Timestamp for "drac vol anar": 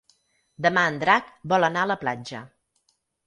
1.03-1.83